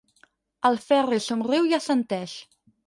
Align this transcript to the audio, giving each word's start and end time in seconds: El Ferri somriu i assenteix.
El 0.71 0.79
Ferri 0.87 1.21
somriu 1.27 1.71
i 1.73 1.81
assenteix. 1.81 2.37